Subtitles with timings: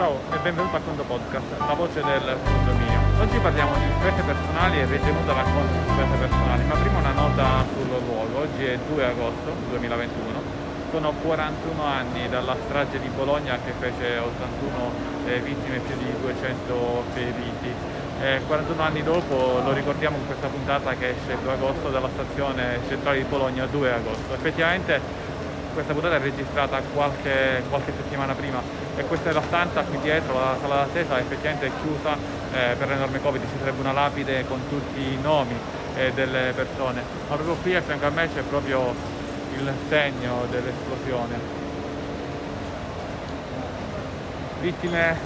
[0.00, 3.00] Ciao e benvenuto a Conto Podcast, la voce del condominio.
[3.20, 7.66] Oggi parliamo di spese personali e ritenuta racconto di spese personali, ma prima una nota
[7.68, 8.38] sul luogo.
[8.38, 10.40] Oggi è 2 agosto 2021,
[10.90, 14.90] sono 41 anni dalla strage di Bologna che fece 81
[15.26, 17.70] eh, vittime e più di 200 feriti.
[18.22, 22.08] Eh, 41 anni dopo lo ricordiamo in questa puntata che esce il 2 agosto dalla
[22.08, 24.32] stazione centrale di Bologna 2 agosto.
[24.32, 25.28] Effettivamente
[25.72, 28.60] questa puntata è registrata qualche, qualche, settimana prima
[28.96, 32.16] e questa è la stanza qui dietro, la sala d'attesa effettivamente è chiusa
[32.52, 35.54] eh, per l'enorme Covid, ci sarebbe una lapide con tutti i nomi
[35.96, 38.94] eh, delle persone, ma proprio qui a fianco a me c'è proprio
[39.56, 41.58] il segno dell'esplosione.
[44.60, 45.18] Vittime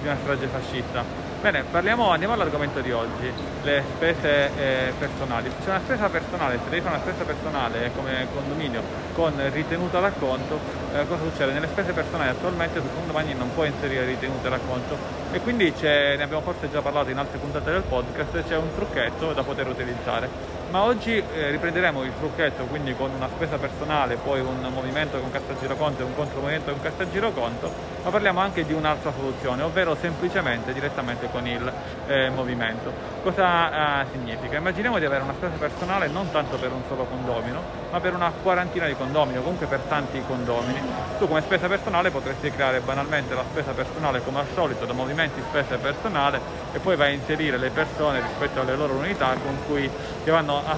[0.00, 1.21] di una strage fascista.
[1.42, 3.28] Bene, parliamo, andiamo all'argomento di oggi,
[3.64, 5.50] le spese eh, personali.
[5.64, 8.80] C'è una spesa personale, se devi fare una spesa personale come condominio
[9.12, 10.60] con ritenuta d'acconto,
[10.94, 11.50] eh, cosa succede?
[11.50, 14.96] Nelle spese personali attualmente su condomini non puoi inserire ritenuta d'acconto
[15.32, 19.32] e quindi ne abbiamo forse già parlato in altre puntate del podcast, c'è un trucchetto
[19.32, 24.40] da poter utilizzare ma oggi eh, riprenderemo il trucchetto quindi con una spesa personale, poi
[24.40, 27.70] un movimento con cassa giroconto e un contromovimento con cassa giroconto,
[28.02, 31.70] ma parliamo anche di un'altra soluzione, ovvero semplicemente direttamente con il
[32.06, 32.90] eh, movimento.
[33.22, 34.56] Cosa eh, significa?
[34.56, 38.32] Immaginiamo di avere una spesa personale non tanto per un solo condomino, ma per una
[38.42, 40.80] quarantina di condomini, o comunque per tanti condomini.
[41.18, 45.42] Tu come spesa personale potresti creare banalmente la spesa personale come al solito da movimenti
[45.46, 46.40] spesa personale
[46.72, 49.90] e poi vai a inserire le persone rispetto alle loro unità con cui
[50.24, 50.76] che vanno a,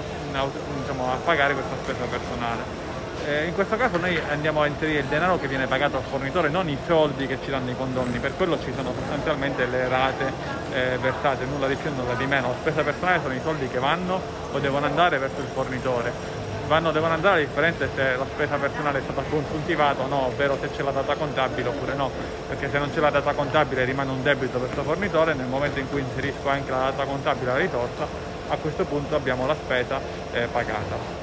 [0.81, 2.85] diciamo, a pagare questa spesa personale.
[3.27, 6.51] Eh, in questo caso noi andiamo a inserire il denaro che viene pagato al fornitore,
[6.51, 10.31] non i soldi che ci danno i condomini, per quello ci sono sostanzialmente le rate
[10.73, 12.49] eh, versate, nulla di più, nulla di meno.
[12.49, 14.21] La spesa personale sono i soldi che vanno
[14.53, 16.43] o devono andare verso il fornitore.
[16.67, 20.27] Vanno, devono andare, la differenza è se la spesa personale è stata consultivata o no,
[20.27, 22.11] ovvero se c'è la data contabile oppure no,
[22.49, 25.79] perché se non c'è la data contabile rimane un debito verso il fornitore, nel momento
[25.79, 30.01] in cui inserisco anche la data contabile la risorsa a questo punto abbiamo la spesa
[30.33, 31.23] eh, pagata.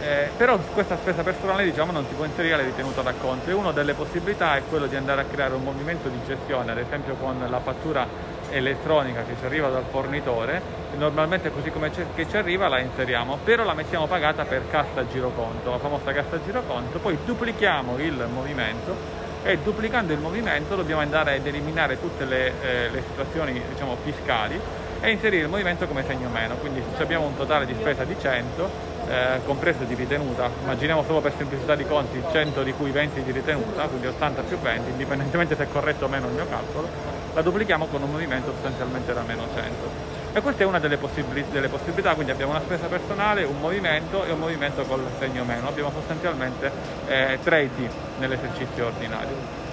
[0.00, 3.48] Eh, però questa spesa personale diciamo, non si può inserire alla ritenuta d'acconto.
[3.48, 6.78] E una delle possibilità è quello di andare a creare un movimento di gestione, ad
[6.78, 8.06] esempio con la fattura
[8.50, 10.60] elettronica che ci arriva dal fornitore,
[10.96, 15.70] normalmente così come che ci arriva la inseriamo, però la mettiamo pagata per cassa giroconto,
[15.70, 21.46] la famosa cassa giroconto, poi duplichiamo il movimento e duplicando il movimento dobbiamo andare ad
[21.46, 24.60] eliminare tutte le, eh, le situazioni diciamo, fiscali
[25.04, 28.70] e inserire il movimento come segno meno, quindi abbiamo un totale di spesa di 100,
[29.06, 33.30] eh, compreso di ritenuta, immaginiamo solo per semplicità di conti 100 di cui 20 di
[33.30, 36.88] ritenuta, quindi 80 più 20, indipendentemente se è corretto o meno il mio calcolo,
[37.34, 40.12] la duplichiamo con un movimento sostanzialmente da meno 100.
[40.32, 44.24] E questa è una delle, possibili- delle possibilità, quindi abbiamo una spesa personale, un movimento
[44.24, 46.70] e un movimento col segno meno, abbiamo sostanzialmente
[47.06, 47.88] eh, 3D
[48.20, 49.63] nell'esercizio ordinario.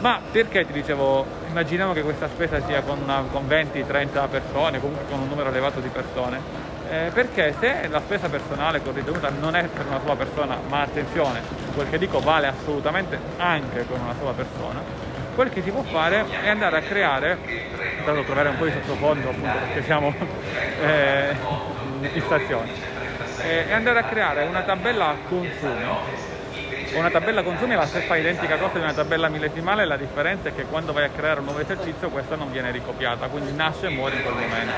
[0.00, 5.20] Ma perché ti dicevo, immaginiamo che questa spesa sia con, con 20-30 persone, comunque con
[5.20, 6.40] un numero elevato di persone,
[6.88, 10.82] eh, perché se la spesa personale con ritenuta non è per una sola persona, ma
[10.82, 11.40] attenzione,
[11.74, 14.80] quel che dico vale assolutamente anche con una sola persona,
[15.34, 17.38] quel che si può fare è andare a creare,
[18.04, 20.14] dato trovare un po' di sottofondo appunto perché siamo
[20.80, 21.34] eh,
[22.12, 22.70] in stazione,
[23.42, 25.82] eh, è andare a creare una tabella consumi
[26.94, 30.54] una tabella consumi è la stessa identica cosa di una tabella millesimale, la differenza è
[30.54, 33.90] che quando vai a creare un nuovo esercizio questa non viene ricopiata, quindi nasce e
[33.90, 34.72] muore in quel momento.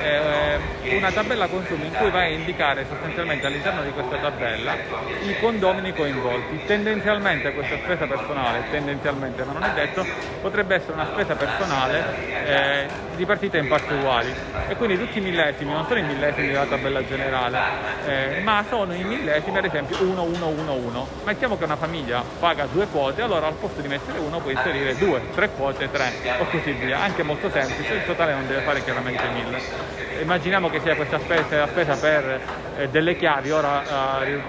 [0.00, 0.39] Eh,
[0.88, 4.74] una tabella consumi in cui vai a indicare sostanzialmente all'interno di questa tabella
[5.22, 6.64] i condomini coinvolti.
[6.64, 10.06] Tendenzialmente questa spesa personale, tendenzialmente ma non è detto,
[10.40, 12.04] potrebbe essere una spesa personale
[12.46, 12.86] eh,
[13.16, 14.32] di partite in parti uguali
[14.68, 17.58] e quindi tutti i millesimi, non sono i millesimi della tabella generale,
[18.06, 21.08] eh, ma sono i millesimi ad esempio 1, 1, 1, 1.
[21.24, 24.96] Mettiamo che una famiglia paga due quote, allora al posto di mettere uno puoi inserire
[24.96, 28.82] due, tre quote, tre o così via, anche molto semplice, il totale non deve fare
[28.82, 32.40] chiaramente 1000 immaginiamo che sia questa spesa, la spesa per
[32.76, 34.40] eh, delle chiavi, ora eh,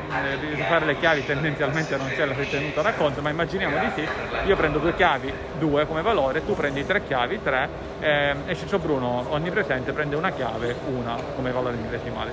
[0.53, 4.07] rifare le chiavi tendenzialmente non c'è la ritenuta racconto, ma immaginiamo di sì,
[4.45, 7.69] io prendo due chiavi, due come valore, tu prendi tre chiavi, tre,
[7.99, 12.31] eh, e Ciccio Bruno onnipresente prende una chiave, una come valore desimale.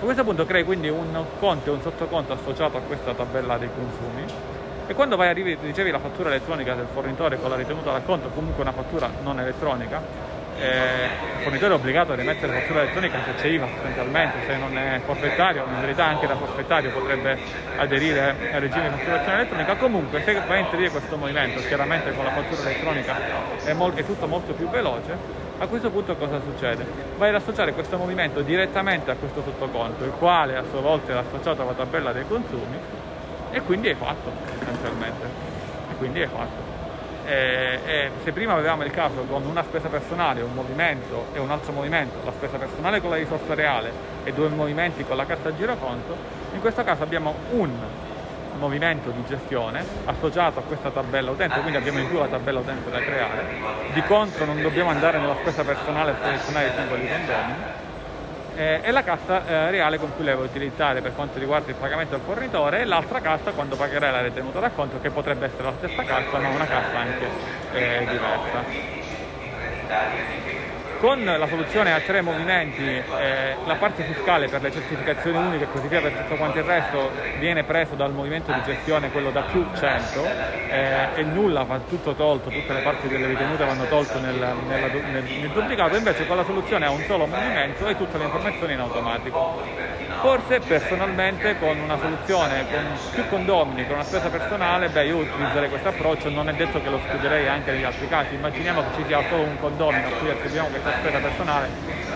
[0.00, 3.68] A questo punto crei quindi un conto e un sottoconto associato a questa tabella dei
[3.72, 4.24] consumi.
[4.88, 8.62] E quando vai a ricevi la fattura elettronica del fornitore con la ritenuta d'acconto, comunque
[8.62, 10.02] una fattura non elettronica,
[10.62, 11.04] eh,
[11.38, 15.00] il fornitore è obbligato ad emettere fattura elettronica se c'è IVA sostanzialmente, se non è
[15.04, 17.36] forfettario, in verità anche da forfettario potrebbe
[17.76, 22.24] aderire al regime di fatturazione elettronica, comunque se vai a inserire questo movimento, chiaramente con
[22.24, 23.16] la fattura elettronica
[23.64, 26.86] è, molto, è tutto molto più veloce, a questo punto cosa succede?
[27.16, 31.16] Vai ad associare questo movimento direttamente a questo sottoconto, il quale a sua volta è
[31.16, 32.78] associato alla tabella dei consumi
[33.50, 35.26] e quindi è fatto sostanzialmente.
[35.90, 36.81] E quindi è fatto.
[37.24, 41.50] Eh, e se prima avevamo il caso con una spesa personale, un movimento e un
[41.50, 43.90] altro movimento, la spesa personale con la risorsa reale
[44.24, 46.16] e due movimenti con la carta giroconto,
[46.52, 47.70] in questo caso abbiamo un
[48.58, 52.90] movimento di gestione associato a questa tabella utente, quindi abbiamo in più la tabella utente
[52.90, 53.44] da creare,
[53.92, 57.54] di contro non dobbiamo andare nella spesa personale e selezionare i singoli condomini,
[58.56, 61.76] eh, e la cassa eh, reale con cui lei vuoi utilizzare per quanto riguarda il
[61.76, 65.74] pagamento al fornitore e l'altra cassa quando pagherai la ritenuta d'acconto che potrebbe essere la
[65.76, 67.26] stessa cassa ma una cassa anche
[67.72, 69.00] eh, diversa.
[71.02, 75.68] Con la soluzione a tre movimenti eh, la parte fiscale per le certificazioni uniche e
[75.72, 77.10] così via per tutto quanto il resto
[77.40, 82.14] viene preso dal movimento di gestione, quello da più 100 eh, e nulla va tutto
[82.14, 84.36] tolto, tutte le parti delle ritenute vanno tolte nel,
[84.68, 88.24] nella, nel, nel duplicato, invece con la soluzione a un solo movimento e tutte le
[88.24, 89.81] informazioni in automatico.
[90.22, 95.68] Forse personalmente con una soluzione con più condomini, con una spesa personale, beh io utilizzerei
[95.68, 99.04] questo approccio, non è detto che lo escluderei anche negli altri casi, immaginiamo che ci
[99.08, 101.68] sia solo un condomino a cui attribuiamo questa spesa personale,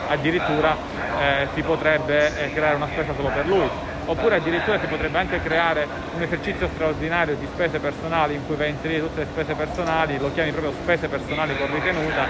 [0.07, 0.77] addirittura
[1.21, 3.69] eh, si potrebbe eh, creare una spesa solo per lui
[4.07, 8.69] oppure addirittura si potrebbe anche creare un esercizio straordinario di spese personali in cui vai
[8.69, 12.27] a inserire tutte le spese personali, lo chiami proprio spese personali con ritenuta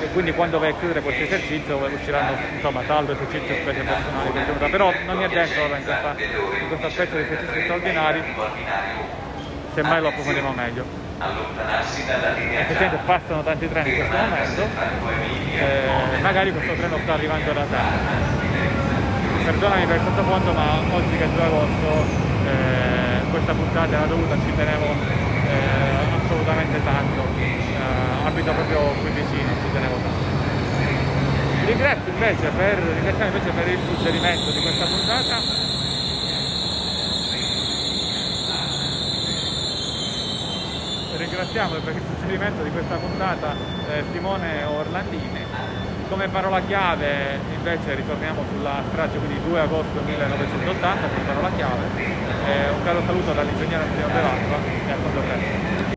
[0.00, 4.40] e quindi quando vai a chiudere questo esercizio usciranno insomma saldo esercizio spese personali con
[4.40, 8.22] ritenuta, però non mi addentro ora in, questa, in questo aspetto di esercizi straordinari,
[9.74, 11.06] semmai lo approfondiremo meglio.
[11.18, 14.68] Effettivamente passano tanti treni in questo momento,
[15.56, 18.37] eh, magari questo treno sta arrivando da te
[19.48, 21.88] perdonami per il sottofondo ma oggi che è 2 agosto
[22.44, 27.22] eh, questa puntata era dovuta, ci tenevo eh, assolutamente tanto.
[27.40, 30.36] Eh, abito proprio qui vicino, ci tenevo tanto.
[31.64, 35.40] Ringrazio invece per, invece per il suggerimento di questa puntata.
[41.16, 43.56] Ringraziamo per il suggerimento di questa puntata
[43.88, 45.46] eh, Simone Orlandini
[46.08, 51.84] come parola chiave invece ritorniamo sulla strage, quindi 2 agosto 1980 come parola chiave.
[52.46, 54.56] Eh, un caro saluto dall'ingegnere Antonio Dell'Acqua
[54.86, 55.77] e a quando presto.